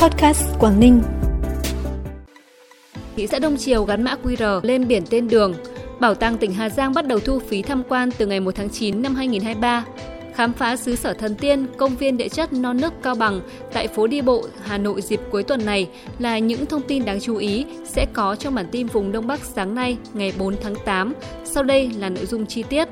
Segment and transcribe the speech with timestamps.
[0.00, 1.02] Podcast Quảng Ninh.
[3.16, 5.54] Thị xã Đông Triều gắn mã QR lên biển tên đường.
[6.00, 8.70] Bảo tàng tỉnh Hà Giang bắt đầu thu phí tham quan từ ngày 1 tháng
[8.70, 9.84] 9 năm 2023
[10.34, 13.40] khám phá xứ sở thần tiên, công viên địa chất non nước Cao Bằng
[13.72, 15.88] tại phố đi bộ Hà Nội dịp cuối tuần này
[16.18, 19.40] là những thông tin đáng chú ý sẽ có trong bản tin vùng Đông Bắc
[19.44, 21.14] sáng nay ngày 4 tháng 8.
[21.44, 22.88] Sau đây là nội dung chi tiết.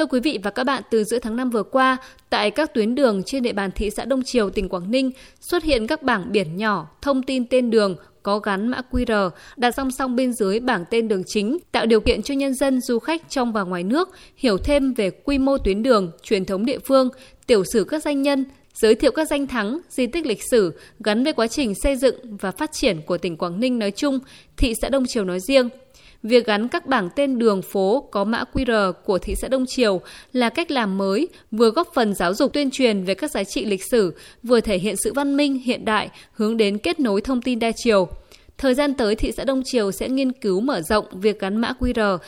[0.00, 1.96] Thưa quý vị và các bạn, từ giữa tháng 5 vừa qua,
[2.30, 5.10] tại các tuyến đường trên địa bàn thị xã Đông Triều, tỉnh Quảng Ninh
[5.40, 9.74] xuất hiện các bảng biển nhỏ, thông tin tên đường, có gắn mã QR đặt
[9.76, 12.98] song song bên dưới bảng tên đường chính, tạo điều kiện cho nhân dân du
[12.98, 16.78] khách trong và ngoài nước hiểu thêm về quy mô tuyến đường, truyền thống địa
[16.78, 17.08] phương,
[17.46, 18.44] tiểu sử các danh nhân,
[18.74, 22.36] giới thiệu các danh thắng, di tích lịch sử gắn với quá trình xây dựng
[22.36, 24.18] và phát triển của tỉnh Quảng Ninh nói chung,
[24.56, 25.68] thị xã Đông Triều nói riêng.
[26.22, 30.00] Việc gắn các bảng tên đường phố có mã QR của thị xã Đông Triều
[30.32, 33.64] là cách làm mới, vừa góp phần giáo dục tuyên truyền về các giá trị
[33.64, 37.42] lịch sử, vừa thể hiện sự văn minh hiện đại hướng đến kết nối thông
[37.42, 38.08] tin đa chiều.
[38.58, 41.72] Thời gian tới, thị xã Đông Triều sẽ nghiên cứu mở rộng việc gắn mã
[41.80, 42.18] QR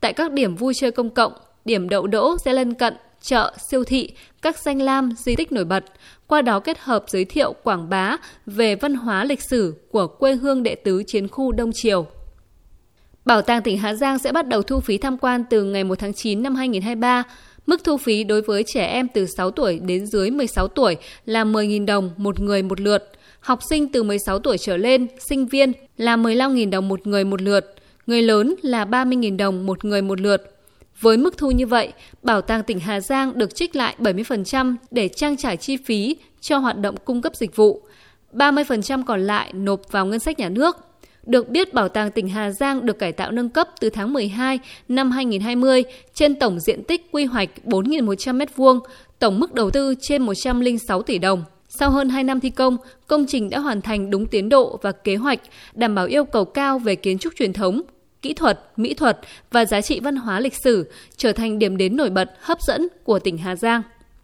[0.00, 1.32] tại các điểm vui chơi công cộng,
[1.64, 4.10] điểm đậu đỗ xe lân cận, chợ, siêu thị,
[4.42, 5.84] các danh lam, di tích nổi bật,
[6.26, 10.34] qua đó kết hợp giới thiệu quảng bá về văn hóa lịch sử của quê
[10.34, 12.06] hương đệ tứ chiến khu Đông Triều.
[13.24, 15.98] Bảo tàng tỉnh Hà Giang sẽ bắt đầu thu phí tham quan từ ngày 1
[15.98, 17.22] tháng 9 năm 2023.
[17.66, 21.44] Mức thu phí đối với trẻ em từ 6 tuổi đến dưới 16 tuổi là
[21.44, 23.10] 10.000 đồng một người một lượt.
[23.40, 27.42] Học sinh từ 16 tuổi trở lên, sinh viên là 15.000 đồng một người một
[27.42, 27.74] lượt.
[28.06, 30.58] Người lớn là 30.000 đồng một người một lượt.
[31.00, 31.92] Với mức thu như vậy,
[32.22, 36.58] Bảo tàng tỉnh Hà Giang được trích lại 70% để trang trải chi phí cho
[36.58, 37.82] hoạt động cung cấp dịch vụ.
[38.32, 40.91] 30% còn lại nộp vào ngân sách nhà nước.
[41.26, 44.58] Được biết, Bảo tàng tỉnh Hà Giang được cải tạo nâng cấp từ tháng 12
[44.88, 48.80] năm 2020 trên tổng diện tích quy hoạch 4.100 m2,
[49.18, 51.44] tổng mức đầu tư trên 106 tỷ đồng.
[51.68, 54.92] Sau hơn 2 năm thi công, công trình đã hoàn thành đúng tiến độ và
[54.92, 55.40] kế hoạch,
[55.74, 57.82] đảm bảo yêu cầu cao về kiến trúc truyền thống,
[58.22, 59.18] kỹ thuật, mỹ thuật
[59.50, 62.88] và giá trị văn hóa lịch sử, trở thành điểm đến nổi bật, hấp dẫn
[63.04, 63.82] của tỉnh Hà Giang.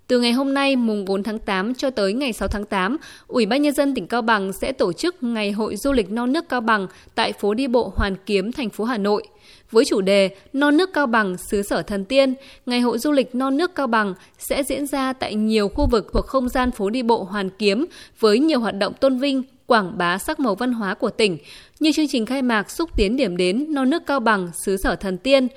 [0.08, 2.96] Từ ngày hôm nay mùng 4 tháng 8 cho tới ngày 6 tháng 8,
[3.26, 6.32] Ủy ban nhân dân tỉnh Cao Bằng sẽ tổ chức Ngày hội du lịch non
[6.32, 9.22] nước Cao Bằng tại phố đi bộ Hoàn Kiếm, thành phố Hà Nội.
[9.70, 12.34] Với chủ đề Non nước Cao Bằng xứ sở thần tiên,
[12.66, 16.10] Ngày hội du lịch non nước Cao Bằng sẽ diễn ra tại nhiều khu vực
[16.12, 17.86] thuộc không gian phố đi bộ Hoàn Kiếm
[18.20, 21.38] với nhiều hoạt động tôn vinh, quảng bá sắc màu văn hóa của tỉnh,
[21.80, 24.96] như chương trình khai mạc xúc tiến điểm đến non nước Cao Bằng xứ sở
[24.96, 25.48] thần tiên,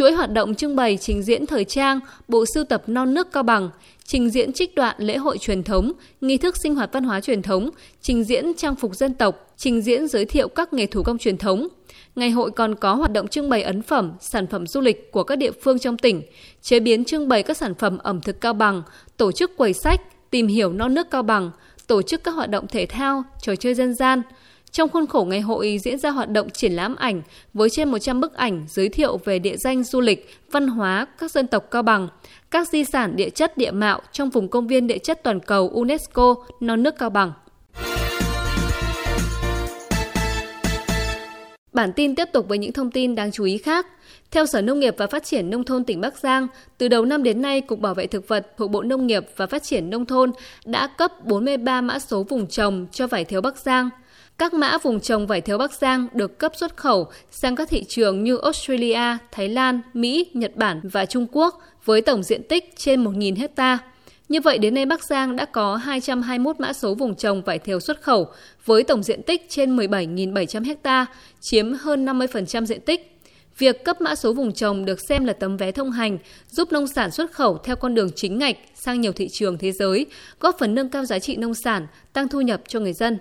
[0.00, 3.42] chuỗi hoạt động trưng bày trình diễn thời trang, bộ sưu tập non nước Cao
[3.42, 3.70] Bằng,
[4.04, 7.42] trình diễn trích đoạn lễ hội truyền thống, nghi thức sinh hoạt văn hóa truyền
[7.42, 11.18] thống, trình diễn trang phục dân tộc, trình diễn giới thiệu các nghề thủ công
[11.18, 11.68] truyền thống.
[12.16, 15.24] Ngày hội còn có hoạt động trưng bày ấn phẩm, sản phẩm du lịch của
[15.24, 16.22] các địa phương trong tỉnh,
[16.62, 18.82] chế biến trưng bày các sản phẩm ẩm thực Cao Bằng,
[19.16, 20.00] tổ chức quầy sách,
[20.30, 21.50] tìm hiểu non nước Cao Bằng,
[21.86, 24.22] tổ chức các hoạt động thể thao, trò chơi dân gian–
[24.72, 27.22] trong khuôn khổ ngày hội diễn ra hoạt động triển lãm ảnh
[27.54, 31.30] với trên 100 bức ảnh giới thiệu về địa danh du lịch, văn hóa các
[31.30, 32.08] dân tộc Cao Bằng,
[32.50, 35.68] các di sản địa chất địa mạo trong vùng công viên địa chất toàn cầu
[35.68, 37.32] UNESCO non nước Cao Bằng.
[41.72, 43.86] Bản tin tiếp tục với những thông tin đáng chú ý khác.
[44.30, 46.46] Theo Sở Nông nghiệp và Phát triển Nông thôn tỉnh Bắc Giang,
[46.78, 49.46] từ đầu năm đến nay, Cục Bảo vệ Thực vật thuộc Bộ Nông nghiệp và
[49.46, 50.32] Phát triển Nông thôn
[50.64, 53.90] đã cấp 43 mã số vùng trồng cho vải thiều Bắc Giang.
[54.40, 57.84] Các mã vùng trồng vải thiều Bắc Giang được cấp xuất khẩu sang các thị
[57.88, 62.72] trường như Australia, Thái Lan, Mỹ, Nhật Bản và Trung Quốc với tổng diện tích
[62.76, 63.78] trên 1.000 hecta.
[64.28, 67.80] Như vậy đến nay Bắc Giang đã có 221 mã số vùng trồng vải thiều
[67.80, 68.28] xuất khẩu
[68.64, 71.06] với tổng diện tích trên 17.700 hecta,
[71.40, 73.20] chiếm hơn 50% diện tích.
[73.58, 76.18] Việc cấp mã số vùng trồng được xem là tấm vé thông hành,
[76.50, 79.72] giúp nông sản xuất khẩu theo con đường chính ngạch sang nhiều thị trường thế
[79.72, 80.06] giới,
[80.40, 83.18] góp phần nâng cao giá trị nông sản, tăng thu nhập cho người dân.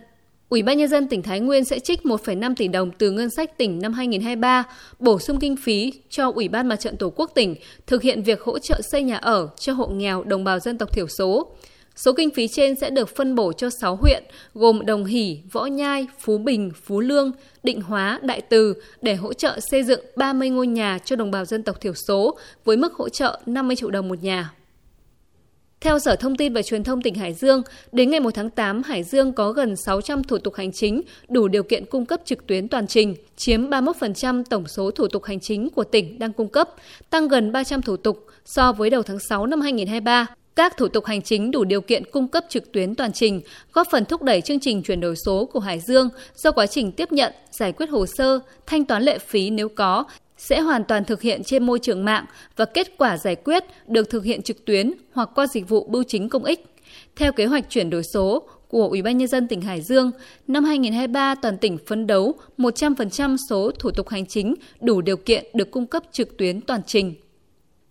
[0.49, 3.57] Ủy ban nhân dân tỉnh Thái Nguyên sẽ trích 1,5 tỷ đồng từ ngân sách
[3.57, 4.63] tỉnh năm 2023,
[4.99, 7.55] bổ sung kinh phí cho Ủy ban Mặt trận Tổ quốc tỉnh
[7.87, 10.93] thực hiện việc hỗ trợ xây nhà ở cho hộ nghèo đồng bào dân tộc
[10.93, 11.51] thiểu số.
[11.95, 14.23] Số kinh phí trên sẽ được phân bổ cho 6 huyện
[14.53, 17.31] gồm Đồng Hỷ, Võ Nhai, Phú Bình, Phú Lương,
[17.63, 21.45] Định Hóa, Đại Từ để hỗ trợ xây dựng 30 ngôi nhà cho đồng bào
[21.45, 24.51] dân tộc thiểu số với mức hỗ trợ 50 triệu đồng một nhà.
[25.81, 27.61] Theo Sở Thông tin và Truyền thông tỉnh Hải Dương,
[27.91, 31.47] đến ngày 1 tháng 8, Hải Dương có gần 600 thủ tục hành chính đủ
[31.47, 35.39] điều kiện cung cấp trực tuyến toàn trình, chiếm 31% tổng số thủ tục hành
[35.39, 36.69] chính của tỉnh đang cung cấp,
[37.09, 40.27] tăng gần 300 thủ tục so với đầu tháng 6 năm 2023.
[40.55, 43.41] Các thủ tục hành chính đủ điều kiện cung cấp trực tuyến toàn trình,
[43.73, 46.91] góp phần thúc đẩy chương trình chuyển đổi số của Hải Dương do quá trình
[46.91, 50.03] tiếp nhận, giải quyết hồ sơ, thanh toán lệ phí nếu có
[50.39, 52.25] sẽ hoàn toàn thực hiện trên môi trường mạng
[52.55, 56.03] và kết quả giải quyết được thực hiện trực tuyến hoặc qua dịch vụ bưu
[56.03, 56.65] chính công ích.
[57.15, 60.11] Theo kế hoạch chuyển đổi số, của Ủy ban nhân dân tỉnh Hải Dương,
[60.47, 65.45] năm 2023 toàn tỉnh phấn đấu 100% số thủ tục hành chính đủ điều kiện
[65.53, 67.15] được cung cấp trực tuyến toàn trình.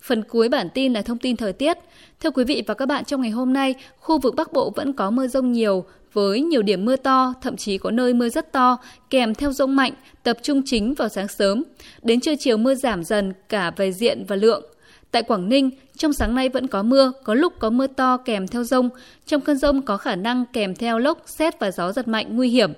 [0.09, 1.79] Phần cuối bản tin là thông tin thời tiết.
[2.21, 4.93] Thưa quý vị và các bạn, trong ngày hôm nay, khu vực Bắc Bộ vẫn
[4.93, 8.53] có mưa rông nhiều, với nhiều điểm mưa to, thậm chí có nơi mưa rất
[8.53, 8.79] to,
[9.11, 11.65] kèm theo rông mạnh, tập trung chính vào sáng sớm.
[12.03, 14.65] Đến trưa chiều mưa giảm dần cả về diện và lượng.
[15.11, 18.49] Tại Quảng Ninh, trong sáng nay vẫn có mưa, có lúc có mưa to kèm
[18.49, 18.89] theo rông.
[19.27, 22.49] Trong cơn rông có khả năng kèm theo lốc, xét và gió giật mạnh nguy
[22.49, 22.73] hiểm.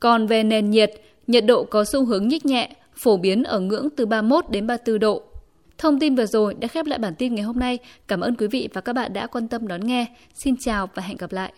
[0.00, 0.90] Còn về nền nhiệt,
[1.26, 4.98] nhiệt độ có xu hướng nhích nhẹ, phổ biến ở ngưỡng từ 31 đến 34
[4.98, 5.22] độ.
[5.80, 7.78] Thông tin vừa rồi đã khép lại bản tin ngày hôm nay.
[8.08, 10.06] Cảm ơn quý vị và các bạn đã quan tâm đón nghe.
[10.34, 11.52] Xin chào và hẹn gặp lại.